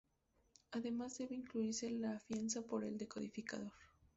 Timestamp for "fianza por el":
2.21-2.97